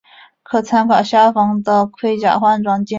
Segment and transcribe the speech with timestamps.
[0.41, 2.89] 可参考下方的盔甲换装简介。